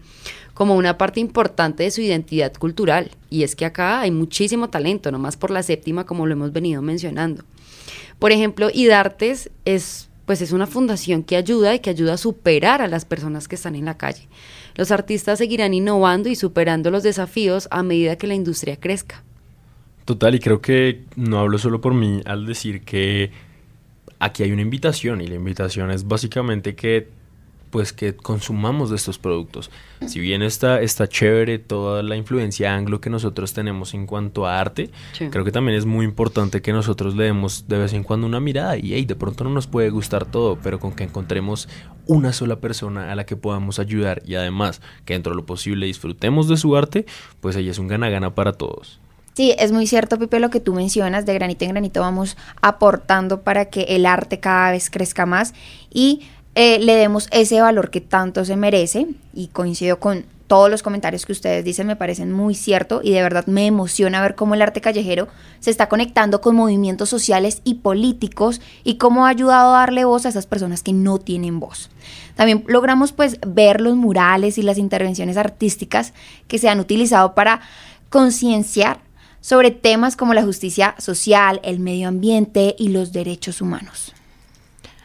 como 0.54 0.76
una 0.76 0.98
parte 0.98 1.20
importante 1.20 1.84
de 1.84 1.92
su 1.92 2.00
identidad 2.00 2.54
cultural. 2.54 3.12
Y 3.30 3.44
es 3.44 3.58
que 3.58 3.66
acá 3.66 4.00
hay 4.00 4.12
muchísimo 4.12 4.70
talento, 4.70 5.12
no 5.12 5.20
más 5.20 5.36
por 5.36 5.52
la 5.52 5.64
séptima 5.64 6.06
como 6.06 6.26
lo 6.28 6.32
hemos 6.32 6.54
venido 6.54 6.82
mencionando. 6.82 7.44
Por 8.22 8.32
ejemplo, 8.32 8.70
IDARTES 8.72 9.50
es, 9.66 10.08
pues 10.28 10.44
es 10.44 10.52
una 10.52 10.68
fundación 10.68 11.24
que 11.24 11.38
ayuda 11.38 11.74
y 11.74 11.80
que 11.80 11.90
ayuda 11.90 12.14
a 12.14 12.18
superar 12.18 12.84
a 12.84 12.88
las 12.88 13.04
personas 13.04 13.48
que 13.48 13.56
están 13.56 13.74
en 13.74 13.86
la 13.86 13.98
calle. 13.98 14.28
Los 14.76 14.92
artistas 14.92 15.40
seguirán 15.40 15.74
innovando 15.74 16.30
y 16.30 16.36
superando 16.36 16.92
los 16.92 17.02
desafíos 17.02 17.68
a 17.72 17.82
medida 17.82 18.18
que 18.18 18.28
la 18.28 18.36
industria 18.36 18.78
crezca. 18.80 19.24
Total, 20.06 20.36
y 20.36 20.40
creo 20.40 20.62
que 20.62 21.04
no 21.16 21.40
hablo 21.40 21.58
solo 21.58 21.82
por 21.82 21.96
mí 21.96 22.22
al 22.26 22.46
decir 22.46 22.84
que 22.84 23.32
aquí 24.20 24.44
hay 24.44 24.52
una 24.52 24.62
invitación 24.62 25.22
y 25.22 25.26
la 25.26 25.34
invitación 25.34 25.90
es 25.90 26.08
básicamente 26.08 26.76
que 26.76 27.08
pues 27.72 27.94
que 27.94 28.16
consumamos 28.16 28.90
de 28.90 28.98
estos 28.98 29.18
productos. 29.18 29.72
Si 30.06 30.20
bien 30.20 30.42
está, 30.44 30.82
está 30.82 31.08
chévere 31.08 31.58
toda 31.58 32.04
la 32.04 32.16
influencia 32.16 32.76
anglo 32.76 33.02
que 33.02 33.10
nosotros 33.10 33.54
tenemos 33.54 33.94
en 33.94 34.06
cuanto 34.06 34.46
a 34.46 34.60
arte, 34.60 34.92
Sí. 35.14 35.30
creo 35.30 35.44
que 35.46 35.52
también 35.52 35.78
es 35.78 35.86
muy 35.86 36.06
importante 36.06 36.62
que 36.62 36.74
nosotros 36.74 37.16
le 37.16 37.24
demos 37.24 37.68
de 37.68 37.78
vez 37.78 37.94
en 37.94 38.04
cuando 38.04 38.28
una 38.28 38.40
mirada 38.40 38.78
y 38.78 38.94
hey, 38.94 39.06
de 39.06 39.16
pronto 39.16 39.44
no 39.44 39.50
nos 39.50 39.68
puede 39.68 39.90
gustar 39.90 40.26
todo, 40.26 40.58
pero 40.62 40.80
con 40.80 40.92
que 40.92 41.06
encontremos 41.06 41.70
una 42.08 42.34
sola 42.34 42.58
persona 42.58 43.12
a 43.12 43.16
la 43.16 43.26
que 43.26 43.36
podamos 43.38 43.80
ayudar 43.80 44.22
y 44.26 44.36
además 44.36 44.82
que 45.06 45.14
dentro 45.14 45.32
de 45.32 45.38
lo 45.38 45.46
posible 45.46 45.86
disfrutemos 45.86 46.48
de 46.50 46.58
su 46.58 46.76
arte, 46.76 47.06
pues 47.40 47.56
ahí 47.56 47.70
es 47.70 47.80
un 47.80 47.88
gana-gana 47.88 48.36
para 48.36 48.52
todos. 48.54 49.00
Sí, 49.34 49.56
es 49.58 49.72
muy 49.72 49.88
cierto, 49.88 50.20
Pipe, 50.20 50.42
lo 50.42 50.50
que 50.50 50.60
tú 50.60 50.74
mencionas, 50.74 51.26
de 51.26 51.34
granito 51.34 51.64
en 51.64 51.72
granito 51.72 52.02
vamos 52.02 52.36
aportando 52.62 53.42
para 53.42 53.66
que 53.66 53.84
el 53.84 54.06
arte 54.06 54.42
cada 54.42 54.72
vez 54.72 54.90
crezca 54.90 55.26
más 55.26 55.54
y 55.90 56.24
eh, 56.56 56.80
le 56.80 56.96
demos 56.96 57.28
ese 57.32 57.62
valor 57.62 57.90
que 57.90 58.02
tanto 58.02 58.44
se 58.46 58.56
merece 58.56 59.08
y 59.34 59.48
coincido 59.48 60.00
con 60.00 60.26
todos 60.52 60.70
los 60.70 60.84
comentarios 60.84 61.26
que 61.26 61.32
ustedes 61.32 61.64
dicen, 61.64 61.88
me 61.88 61.96
parecen 61.96 62.34
muy 62.34 62.56
cierto 62.56 63.00
y 63.02 63.12
de 63.12 63.22
verdad 63.22 63.46
me 63.48 63.68
emociona 63.68 64.22
ver 64.22 64.36
cómo 64.36 64.54
el 64.54 64.62
arte 64.62 64.82
callejero 64.82 65.30
se 65.62 65.72
está 65.72 65.88
conectando 65.88 66.42
con 66.42 66.58
movimientos 66.58 67.08
sociales 67.08 67.62
y 67.64 67.76
políticos 67.76 68.60
y 68.84 68.96
cómo 68.96 69.26
ha 69.26 69.30
ayudado 69.30 69.74
a 69.74 69.80
darle 69.80 70.04
voz 70.04 70.26
a 70.26 70.30
esas 70.30 70.48
personas 70.48 70.84
que 70.84 70.92
no 70.92 71.20
tienen 71.20 71.62
voz. 71.62 71.90
También 72.36 72.66
logramos 72.68 73.14
pues 73.14 73.40
ver 73.48 73.80
los 73.80 73.96
murales 73.96 74.58
y 74.58 74.62
las 74.62 74.78
intervenciones 74.78 75.38
artísticas 75.38 76.14
que 76.50 76.58
se 76.58 76.68
han 76.68 76.82
utilizado 76.82 77.34
para 77.34 77.62
concienciar 78.10 79.00
sobre 79.40 79.72
temas 79.72 80.18
como 80.18 80.34
la 80.34 80.44
justicia 80.44 80.96
social, 80.98 81.62
el 81.64 81.80
medio 81.80 82.10
ambiente 82.10 82.76
y 82.78 82.90
los 82.90 83.14
derechos 83.14 83.62
humanos. 83.62 84.14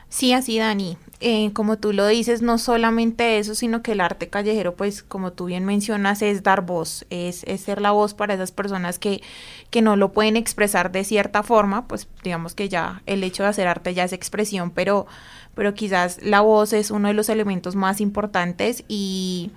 Sí, 0.09 0.33
así, 0.33 0.59
Dani. 0.59 0.97
Eh, 1.21 1.51
como 1.55 1.79
tú 1.79 1.95
lo 1.95 2.07
dices, 2.07 2.43
no 2.43 2.59
solamente 2.59 3.39
eso, 3.39 3.55
sino 3.55 3.83
que 3.83 3.93
el 3.93 4.03
arte 4.03 4.29
callejero, 4.29 4.77
pues 4.77 5.03
como 5.03 5.33
tú 5.33 5.47
bien 5.47 5.65
mencionas, 5.65 6.21
es 6.21 6.43
dar 6.43 6.67
voz, 6.67 7.07
es, 7.09 7.43
es 7.45 7.63
ser 7.63 7.81
la 7.81 7.93
voz 7.93 8.13
para 8.13 8.35
esas 8.35 8.53
personas 8.53 8.99
que, 8.99 9.23
que 9.71 9.81
no 9.81 9.97
lo 9.97 10.13
pueden 10.13 10.37
expresar 10.37 10.93
de 10.93 11.05
cierta 11.05 11.43
forma, 11.43 11.89
pues 11.89 12.07
digamos 12.23 12.55
que 12.55 12.69
ya 12.69 13.03
el 13.07 13.25
hecho 13.25 13.45
de 13.45 13.49
hacer 13.49 13.67
arte 13.67 13.95
ya 13.95 14.05
es 14.05 14.13
expresión, 14.13 14.71
pero, 14.71 15.07
pero 15.55 15.73
quizás 15.73 16.23
la 16.23 16.43
voz 16.43 16.75
es 16.75 16.91
uno 16.91 17.09
de 17.09 17.15
los 17.15 17.31
elementos 17.31 17.77
más 17.77 18.03
importantes 18.03 18.85
y, 18.87 19.53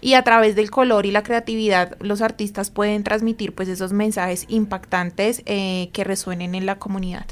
y 0.00 0.14
a 0.14 0.22
través 0.22 0.54
del 0.54 0.70
color 0.70 1.06
y 1.06 1.10
la 1.10 1.24
creatividad 1.24 1.96
los 1.98 2.22
artistas 2.22 2.70
pueden 2.70 3.02
transmitir 3.02 3.52
pues 3.52 3.68
esos 3.68 3.92
mensajes 3.92 4.44
impactantes 4.46 5.42
eh, 5.46 5.90
que 5.92 6.04
resuenen 6.04 6.54
en 6.54 6.66
la 6.66 6.78
comunidad. 6.78 7.26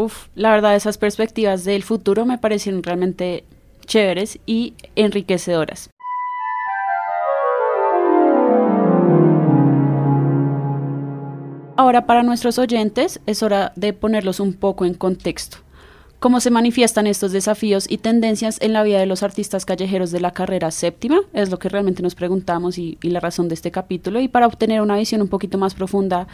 Uf, 0.00 0.28
la 0.34 0.50
verdad 0.52 0.76
esas 0.76 0.96
perspectivas 0.96 1.66
del 1.66 1.82
futuro 1.82 2.24
me 2.24 2.38
parecieron 2.38 2.82
realmente 2.82 3.44
chéveres 3.84 4.38
y 4.46 4.72
enriquecedoras. 4.96 5.90
Ahora 11.76 12.06
para 12.06 12.22
nuestros 12.22 12.58
oyentes 12.58 13.20
es 13.26 13.42
hora 13.42 13.74
de 13.76 13.92
ponerlos 13.92 14.40
un 14.40 14.54
poco 14.54 14.86
en 14.86 14.94
contexto. 14.94 15.58
¿Cómo 16.18 16.40
se 16.40 16.50
manifiestan 16.50 17.06
estos 17.06 17.32
desafíos 17.32 17.84
y 17.86 17.98
tendencias 17.98 18.58
en 18.62 18.72
la 18.72 18.82
vida 18.82 19.00
de 19.00 19.06
los 19.06 19.22
artistas 19.22 19.66
callejeros 19.66 20.10
de 20.12 20.20
la 20.20 20.30
carrera 20.30 20.70
séptima? 20.70 21.20
Es 21.34 21.50
lo 21.50 21.58
que 21.58 21.68
realmente 21.68 22.02
nos 22.02 22.14
preguntamos 22.14 22.78
y, 22.78 22.96
y 23.02 23.10
la 23.10 23.20
razón 23.20 23.48
de 23.48 23.54
este 23.54 23.70
capítulo. 23.70 24.18
Y 24.20 24.28
para 24.28 24.46
obtener 24.46 24.80
una 24.80 24.96
visión 24.96 25.20
un 25.20 25.28
poquito 25.28 25.58
más 25.58 25.74
profunda 25.74 26.26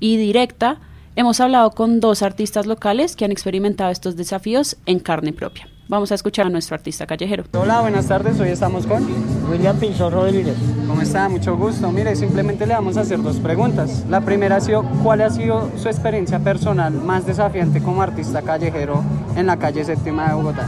y 0.00 0.16
directa, 0.16 0.80
hemos 1.16 1.40
hablado 1.40 1.70
con 1.70 2.00
dos 2.00 2.22
artistas 2.22 2.66
locales 2.66 3.16
que 3.16 3.24
han 3.24 3.32
experimentado 3.32 3.90
estos 3.90 4.16
desafíos 4.16 4.76
en 4.86 4.98
carne 4.98 5.32
propia. 5.32 5.68
Vamos 5.88 6.10
a 6.10 6.14
escuchar 6.14 6.46
a 6.46 6.48
nuestro 6.48 6.74
artista 6.74 7.06
callejero. 7.06 7.44
Hola, 7.52 7.80
buenas 7.82 8.06
tardes. 8.06 8.40
Hoy 8.40 8.48
estamos 8.48 8.86
con 8.86 9.06
William 9.50 9.76
Pinzón 9.78 10.12
Rodríguez. 10.12 10.56
¿Cómo 10.86 11.02
está? 11.02 11.28
Mucho 11.28 11.56
gusto. 11.56 11.90
Mire, 11.92 12.16
simplemente 12.16 12.66
le 12.66 12.72
vamos 12.72 12.96
a 12.96 13.02
hacer 13.02 13.20
dos 13.20 13.36
preguntas. 13.36 14.06
La 14.08 14.22
primera 14.22 14.56
ha 14.56 14.60
sido, 14.60 14.84
¿cuál 15.02 15.20
ha 15.20 15.28
sido 15.28 15.70
su 15.76 15.88
experiencia 15.88 16.38
personal 16.38 16.94
más 16.94 17.26
desafiante 17.26 17.82
como 17.82 18.00
artista 18.00 18.40
callejero 18.40 19.04
en 19.36 19.46
la 19.46 19.58
calle 19.58 19.84
séptima 19.84 20.28
de 20.28 20.34
Bogotá? 20.34 20.66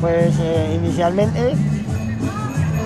Pues 0.00 0.34
eh, 0.40 0.78
inicialmente 0.82 1.54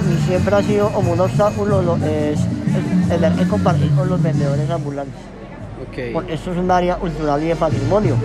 y 0.06 0.26
siempre 0.28 0.54
ha 0.54 0.62
sido 0.62 0.90
como 0.90 1.14
un 1.14 1.20
obstáculo 1.20 1.82
lo, 1.82 1.96
es 1.96 2.38
el 2.40 3.08
tener 3.08 3.32
que 3.32 3.48
compartir 3.48 3.90
con 3.92 4.08
los 4.08 4.22
vendedores 4.22 4.70
ambulantes. 4.70 5.35
Ok. 5.82 6.12
Porque 6.12 6.34
esto 6.34 6.52
es 6.52 6.58
un 6.58 6.70
área 6.70 6.96
cultural 6.96 7.42
y 7.42 7.48
de 7.48 7.56
patrimonio. 7.56 8.16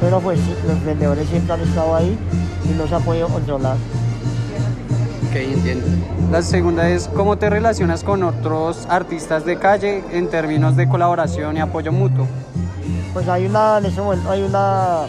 Pero 0.00 0.20
pues 0.20 0.38
los 0.66 0.84
vendedores 0.84 1.28
siempre 1.28 1.54
han 1.54 1.60
estado 1.60 1.94
ahí 1.94 2.18
y 2.64 2.76
no 2.76 2.86
se 2.86 2.94
ha 2.94 2.98
podido 3.00 3.28
controlar. 3.28 3.76
Ok, 5.28 5.36
entiendo. 5.36 5.86
La 6.30 6.42
segunda 6.42 6.88
es, 6.88 7.08
¿cómo 7.08 7.38
te 7.38 7.50
relacionas 7.50 8.04
con 8.04 8.22
otros 8.22 8.86
artistas 8.88 9.44
de 9.44 9.58
calle 9.58 10.04
en 10.12 10.28
términos 10.28 10.76
de 10.76 10.88
colaboración 10.88 11.56
y 11.56 11.60
apoyo 11.60 11.92
mutuo? 11.92 12.26
Pues 13.12 13.28
hay 13.28 13.46
una, 13.46 13.78
en 13.78 13.86
este 13.86 14.00
momento 14.00 14.30
hay 14.30 14.42
una, 14.42 15.00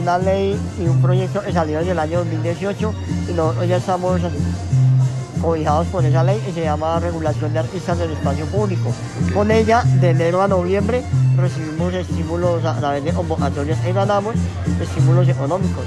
una 0.00 0.18
ley 0.18 0.58
y 0.80 0.86
un 0.88 1.00
proyecto 1.00 1.42
que 1.42 1.52
salió 1.52 1.80
en 1.80 1.88
el 1.88 1.98
año 1.98 2.18
2018 2.18 2.94
y 3.28 3.32
nosotros 3.32 3.68
ya 3.68 3.76
estamos 3.76 4.20
cobijados 5.40 5.86
por 5.88 6.04
esa 6.04 6.22
ley 6.22 6.40
y 6.48 6.52
se 6.52 6.62
llama 6.62 6.98
Regulación 7.00 7.52
de 7.52 7.60
Artistas 7.60 7.98
del 7.98 8.12
Espacio 8.12 8.46
Público. 8.46 8.92
Con 9.34 9.50
ella, 9.50 9.82
de 9.84 10.10
enero 10.10 10.42
a 10.42 10.48
noviembre, 10.48 11.02
recibimos 11.36 11.94
estímulos 11.94 12.64
a 12.64 12.78
través 12.78 13.04
de 13.04 13.12
convocatorias 13.12 13.78
y 13.88 13.92
ganamos 13.92 14.34
estímulos 14.80 15.28
económicos. 15.28 15.84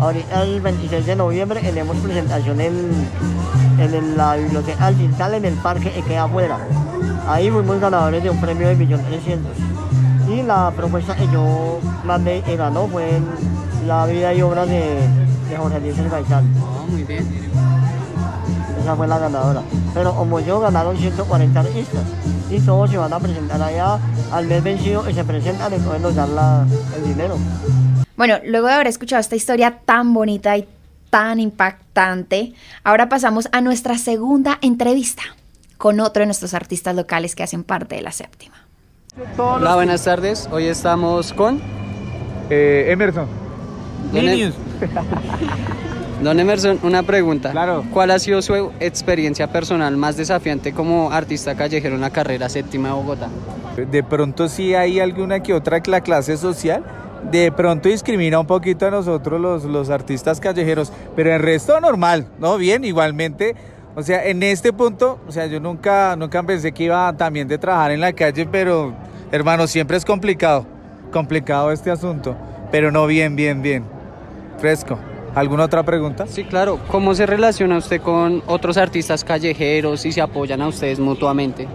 Ahorita 0.00 0.42
el 0.42 0.60
26 0.60 1.06
de 1.06 1.16
noviembre 1.16 1.60
tenemos 1.60 1.96
presentación 1.98 2.60
en, 2.60 2.90
en 3.78 4.16
la 4.16 4.36
biblioteca 4.36 4.86
al 4.86 4.94
Tintal 4.94 5.34
en 5.34 5.44
el 5.46 5.54
parque 5.54 5.90
que 5.90 6.02
queda 6.02 6.24
afuera. 6.24 6.58
Ahí 7.28 7.50
fuimos 7.50 7.80
ganadores 7.80 8.22
de 8.22 8.30
un 8.30 8.40
premio 8.40 8.68
de 8.68 8.76
1.300.000. 8.76 10.32
Y 10.32 10.42
la 10.42 10.70
propuesta 10.76 11.14
que 11.14 11.26
yo 11.32 11.80
mandé 12.04 12.42
y 12.46 12.56
ganó 12.56 12.86
fue 12.88 13.20
la 13.86 14.06
vida 14.06 14.34
y 14.34 14.42
obra 14.42 14.66
de, 14.66 15.00
de 15.48 15.56
Jorge 15.56 15.80
Luis 15.80 16.10
Gaitán. 16.10 16.52
Oh, 16.60 16.86
muy 16.90 17.04
bien. 17.04 17.35
Esa 18.86 18.94
fue 18.94 19.08
la 19.08 19.18
ganadora. 19.18 19.62
Pero 19.94 20.14
como 20.14 20.38
yo 20.38 20.60
ganaron 20.60 20.96
140 20.96 21.58
artistas 21.58 22.02
y 22.48 22.60
todos 22.60 22.88
se 22.88 22.96
van 22.96 23.12
a 23.12 23.18
presentar 23.18 23.60
allá 23.60 23.98
al 24.30 24.46
mes 24.46 24.62
vencido 24.62 25.10
y 25.10 25.12
se 25.12 25.24
presentan 25.24 25.74
y 25.74 25.78
pueden 25.78 26.14
dan 26.14 26.36
la- 26.36 26.64
el 26.96 27.02
dinero. 27.04 27.36
Bueno, 28.16 28.36
luego 28.44 28.68
de 28.68 28.74
haber 28.74 28.86
escuchado 28.86 29.18
esta 29.18 29.34
historia 29.34 29.80
tan 29.84 30.14
bonita 30.14 30.56
y 30.56 30.68
tan 31.10 31.40
impactante, 31.40 32.52
ahora 32.84 33.08
pasamos 33.08 33.48
a 33.50 33.60
nuestra 33.60 33.98
segunda 33.98 34.58
entrevista 34.62 35.22
con 35.78 35.98
otro 35.98 36.20
de 36.20 36.26
nuestros 36.26 36.54
artistas 36.54 36.94
locales 36.94 37.34
que 37.34 37.42
hacen 37.42 37.64
parte 37.64 37.96
de 37.96 38.02
la 38.02 38.12
séptima. 38.12 38.54
Hola, 39.36 39.74
buenas 39.74 40.04
tardes. 40.04 40.48
Hoy 40.52 40.66
estamos 40.66 41.32
con 41.32 41.60
Eh, 42.50 42.86
Emerson. 42.92 43.26
Em- 44.14 44.52
Don 46.22 46.40
Emerson, 46.40 46.78
una 46.82 47.02
pregunta. 47.02 47.50
Claro. 47.50 47.84
¿Cuál 47.92 48.10
ha 48.10 48.18
sido 48.18 48.40
su 48.40 48.72
experiencia 48.80 49.48
personal 49.48 49.96
más 49.96 50.16
desafiante 50.16 50.72
como 50.72 51.12
artista 51.12 51.54
callejero 51.54 51.94
en 51.94 52.00
la 52.00 52.10
carrera 52.10 52.48
séptima 52.48 52.88
de 52.88 52.94
Bogotá? 52.94 53.28
De 53.90 54.02
pronto 54.02 54.48
sí 54.48 54.74
hay 54.74 54.98
alguna 54.98 55.40
que 55.40 55.52
otra 55.52 55.82
la 55.86 56.00
clase 56.00 56.36
social. 56.38 56.82
De 57.30 57.52
pronto 57.52 57.88
discrimina 57.88 58.38
un 58.38 58.46
poquito 58.46 58.86
a 58.86 58.90
nosotros 58.90 59.40
los, 59.40 59.64
los 59.64 59.90
artistas 59.90 60.40
callejeros, 60.40 60.92
pero 61.14 61.34
el 61.34 61.42
resto 61.42 61.78
normal, 61.80 62.26
¿no? 62.38 62.56
Bien, 62.56 62.84
igualmente. 62.84 63.54
O 63.94 64.02
sea, 64.02 64.24
en 64.26 64.42
este 64.42 64.72
punto, 64.72 65.18
o 65.26 65.32
sea, 65.32 65.46
yo 65.46 65.60
nunca, 65.60 66.16
nunca 66.16 66.42
pensé 66.42 66.72
que 66.72 66.84
iba 66.84 67.12
también 67.16 67.48
de 67.48 67.58
trabajar 67.58 67.90
en 67.90 68.00
la 68.00 68.12
calle, 68.12 68.46
pero 68.46 68.94
hermano, 69.32 69.66
siempre 69.66 69.96
es 69.96 70.04
complicado, 70.04 70.66
complicado 71.12 71.72
este 71.72 71.90
asunto, 71.90 72.36
pero 72.70 72.90
no 72.90 73.06
bien, 73.06 73.36
bien, 73.36 73.62
bien, 73.62 73.84
fresco. 74.58 74.98
¿Alguna 75.36 75.64
otra 75.64 75.82
pregunta? 75.82 76.26
Sí, 76.26 76.44
claro. 76.44 76.78
¿Cómo 76.88 77.14
se 77.14 77.26
relaciona 77.26 77.76
usted 77.76 78.00
con 78.00 78.42
otros 78.46 78.78
artistas 78.78 79.22
callejeros 79.22 80.06
y 80.06 80.10
se 80.12 80.22
apoyan 80.22 80.62
a 80.62 80.68
ustedes 80.68 80.98
mutuamente? 80.98 81.68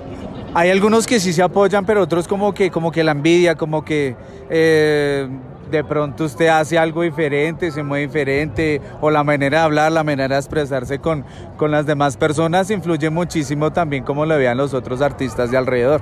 Hay 0.56 0.72
algunos 0.72 1.06
que 1.06 1.20
sí 1.20 1.32
se 1.32 1.44
apoyan, 1.44 1.86
pero 1.86 2.02
otros 2.02 2.28
como 2.28 2.56
que, 2.56 2.72
como 2.72 2.92
que 2.92 3.04
la 3.04 3.12
envidia, 3.12 3.54
como 3.54 3.86
que 3.86 4.16
eh, 4.50 5.30
de 5.70 5.84
pronto 5.84 6.24
usted 6.24 6.48
hace 6.48 6.80
algo 6.80 7.04
diferente, 7.04 7.70
se 7.70 7.84
mueve 7.84 8.08
diferente, 8.08 8.82
o 9.00 9.12
la 9.12 9.24
manera 9.24 9.60
de 9.60 9.64
hablar, 9.66 9.92
la 9.92 10.04
manera 10.04 10.38
de 10.38 10.40
expresarse 10.40 10.98
con, 10.98 11.24
con 11.56 11.70
las 11.70 11.86
demás 11.86 12.18
personas 12.18 12.72
influye 12.72 13.12
muchísimo 13.12 13.72
también 13.72 14.04
como 14.04 14.26
lo 14.26 14.40
vean 14.40 14.58
los 14.58 14.74
otros 14.74 15.02
artistas 15.02 15.52
de 15.52 15.58
alrededor. 15.58 16.02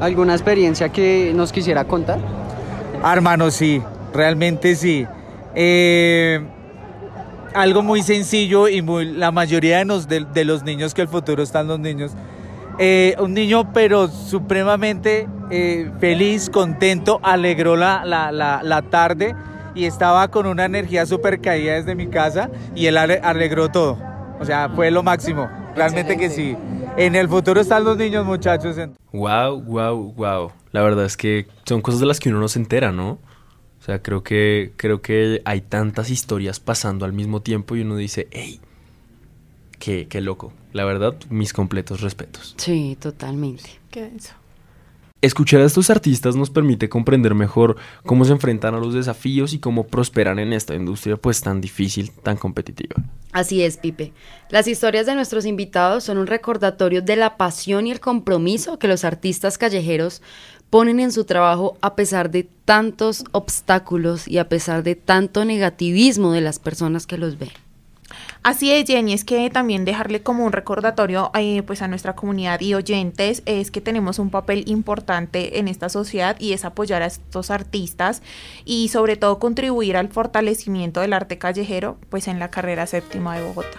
¿Alguna 0.00 0.34
experiencia 0.34 0.88
que 0.88 1.30
nos 1.36 1.52
quisiera 1.52 1.84
contar? 1.84 2.18
Hermano, 3.04 3.52
sí, 3.52 3.80
realmente 4.12 4.74
sí. 4.74 5.06
Eh, 5.54 6.40
algo 7.54 7.82
muy 7.82 8.02
sencillo 8.02 8.68
y 8.68 8.82
muy, 8.82 9.04
la 9.12 9.30
mayoría 9.30 9.78
de, 9.78 9.84
nos- 9.84 10.08
de- 10.08 10.24
de 10.32 10.44
los 10.44 10.64
niños 10.64 10.92
que 10.94 11.02
el 11.02 11.08
futuro 11.08 11.42
están 11.42 11.68
los 11.68 11.78
niños. 11.78 12.12
Eh, 12.78 13.14
un 13.20 13.32
niño 13.34 13.72
pero 13.72 14.08
supremamente 14.08 15.28
eh, 15.50 15.90
feliz, 16.00 16.50
contento, 16.50 17.20
alegró 17.22 17.76
la, 17.76 18.04
la, 18.04 18.32
la, 18.32 18.60
la 18.64 18.82
tarde 18.82 19.36
y 19.76 19.84
estaba 19.84 20.26
con 20.28 20.46
una 20.46 20.64
energía 20.64 21.06
súper 21.06 21.40
caída 21.40 21.74
desde 21.74 21.94
mi 21.94 22.08
casa 22.08 22.50
y 22.74 22.86
él 22.86 22.96
ale- 22.96 23.20
alegró 23.22 23.68
todo. 23.68 23.98
O 24.40 24.44
sea, 24.44 24.68
fue 24.74 24.90
lo 24.90 25.04
máximo. 25.04 25.48
Realmente 25.76 26.16
que 26.16 26.30
sí. 26.30 26.56
En 26.96 27.14
el 27.14 27.28
futuro 27.28 27.60
están 27.60 27.84
los 27.84 27.96
niños, 27.96 28.24
muchachos. 28.26 28.76
Wow, 29.12 29.60
wow, 29.62 30.12
wow. 30.16 30.50
La 30.72 30.82
verdad 30.82 31.04
es 31.04 31.16
que 31.16 31.46
son 31.64 31.80
cosas 31.80 32.00
de 32.00 32.06
las 32.06 32.18
que 32.18 32.28
uno 32.30 32.40
no 32.40 32.48
se 32.48 32.58
entera, 32.58 32.90
¿no? 32.90 33.18
O 33.84 33.86
sea, 33.86 34.00
creo 34.00 34.22
que, 34.22 34.72
creo 34.78 35.02
que 35.02 35.42
hay 35.44 35.60
tantas 35.60 36.08
historias 36.08 36.58
pasando 36.58 37.04
al 37.04 37.12
mismo 37.12 37.42
tiempo 37.42 37.76
y 37.76 37.82
uno 37.82 37.96
dice, 37.96 38.28
hey, 38.30 38.58
qué, 39.78 40.08
qué 40.08 40.22
loco. 40.22 40.54
La 40.72 40.86
verdad, 40.86 41.16
mis 41.28 41.52
completos 41.52 42.00
respetos. 42.00 42.54
Sí, 42.56 42.96
totalmente. 42.98 43.68
¿Qué 43.90 44.10
eso? 44.16 44.32
Escuchar 45.24 45.62
a 45.62 45.64
estos 45.64 45.88
artistas 45.88 46.36
nos 46.36 46.50
permite 46.50 46.90
comprender 46.90 47.34
mejor 47.34 47.76
cómo 48.04 48.26
se 48.26 48.32
enfrentan 48.32 48.74
a 48.74 48.78
los 48.78 48.92
desafíos 48.92 49.54
y 49.54 49.58
cómo 49.58 49.86
prosperan 49.86 50.38
en 50.38 50.52
esta 50.52 50.74
industria 50.74 51.16
pues 51.16 51.40
tan 51.40 51.62
difícil, 51.62 52.10
tan 52.10 52.36
competitiva. 52.36 52.96
Así 53.32 53.62
es, 53.62 53.78
Pipe. 53.78 54.12
Las 54.50 54.68
historias 54.68 55.06
de 55.06 55.14
nuestros 55.14 55.46
invitados 55.46 56.04
son 56.04 56.18
un 56.18 56.26
recordatorio 56.26 57.00
de 57.00 57.16
la 57.16 57.38
pasión 57.38 57.86
y 57.86 57.90
el 57.90 58.00
compromiso 58.00 58.78
que 58.78 58.86
los 58.86 59.02
artistas 59.02 59.56
callejeros 59.56 60.20
ponen 60.68 61.00
en 61.00 61.10
su 61.10 61.24
trabajo 61.24 61.78
a 61.80 61.96
pesar 61.96 62.30
de 62.30 62.46
tantos 62.66 63.24
obstáculos 63.32 64.28
y 64.28 64.36
a 64.36 64.50
pesar 64.50 64.82
de 64.82 64.94
tanto 64.94 65.46
negativismo 65.46 66.32
de 66.32 66.42
las 66.42 66.58
personas 66.58 67.06
que 67.06 67.16
los 67.16 67.38
ven. 67.38 67.48
Así 68.42 68.70
es, 68.72 68.86
Jenny, 68.86 69.14
es 69.14 69.24
que 69.24 69.48
también 69.50 69.84
dejarle 69.84 70.22
como 70.22 70.44
un 70.44 70.52
recordatorio 70.52 71.30
eh, 71.34 71.62
pues 71.62 71.82
a 71.82 71.88
nuestra 71.88 72.14
comunidad 72.14 72.60
y 72.60 72.74
oyentes 72.74 73.42
es 73.46 73.70
que 73.70 73.80
tenemos 73.80 74.18
un 74.18 74.30
papel 74.30 74.64
importante 74.66 75.58
en 75.58 75.68
esta 75.68 75.88
sociedad 75.88 76.36
y 76.38 76.52
es 76.52 76.64
apoyar 76.64 77.02
a 77.02 77.06
estos 77.06 77.50
artistas 77.50 78.22
y 78.64 78.88
sobre 78.88 79.16
todo 79.16 79.38
contribuir 79.38 79.96
al 79.96 80.08
fortalecimiento 80.08 81.00
del 81.00 81.14
arte 81.14 81.38
callejero 81.38 81.96
pues 82.10 82.28
en 82.28 82.38
la 82.38 82.50
carrera 82.50 82.86
séptima 82.86 83.36
de 83.36 83.44
Bogotá. 83.44 83.78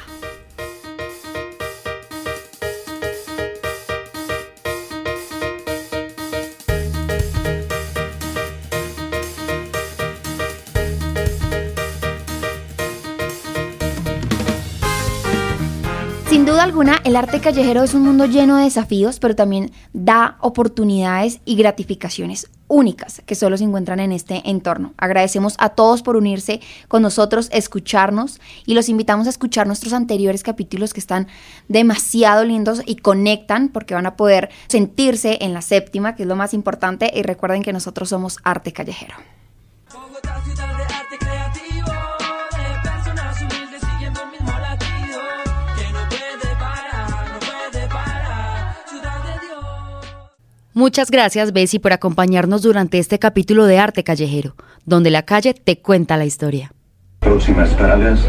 Duda 16.55 16.63
alguna, 16.63 17.01
el 17.03 17.17
arte 17.17 17.41
callejero 17.41 17.83
es 17.83 17.93
un 17.93 18.03
mundo 18.03 18.27
lleno 18.27 18.55
de 18.55 18.63
desafíos, 18.63 19.19
pero 19.19 19.35
también 19.35 19.73
da 19.91 20.37
oportunidades 20.39 21.41
y 21.43 21.57
gratificaciones 21.57 22.49
únicas 22.69 23.21
que 23.25 23.35
solo 23.35 23.57
se 23.57 23.65
encuentran 23.65 23.99
en 23.99 24.13
este 24.13 24.41
entorno. 24.49 24.93
Agradecemos 24.95 25.55
a 25.57 25.67
todos 25.67 26.01
por 26.01 26.15
unirse 26.15 26.61
con 26.87 27.01
nosotros, 27.01 27.49
escucharnos 27.51 28.39
y 28.65 28.73
los 28.73 28.87
invitamos 28.87 29.27
a 29.27 29.31
escuchar 29.31 29.67
nuestros 29.67 29.91
anteriores 29.91 30.43
capítulos 30.43 30.93
que 30.93 31.01
están 31.01 31.27
demasiado 31.67 32.45
lindos 32.45 32.83
y 32.85 32.95
conectan 32.95 33.67
porque 33.67 33.93
van 33.93 34.05
a 34.05 34.15
poder 34.15 34.49
sentirse 34.67 35.39
en 35.41 35.53
la 35.53 35.61
séptima, 35.61 36.15
que 36.15 36.23
es 36.23 36.29
lo 36.29 36.37
más 36.37 36.53
importante, 36.53 37.11
y 37.13 37.21
recuerden 37.23 37.63
que 37.63 37.73
nosotros 37.73 38.07
somos 38.07 38.37
arte 38.45 38.71
callejero. 38.71 39.15
Muchas 50.77 51.09
gracias, 51.09 51.53
Bessie, 51.53 51.79
por 51.79 51.93
acompañarnos 51.93 52.61
durante 52.61 52.99
este 52.99 53.17
capítulo 53.17 53.65
de 53.65 53.77
Arte 53.77 54.03
Callejero, 54.03 54.55
donde 54.83 55.09
la 55.09 55.23
calle 55.23 55.53
te 55.53 55.79
cuenta 55.81 56.17
la 56.17 56.25
historia. 56.25 56.73
Próximas 57.21 57.69
paradas. 57.75 58.27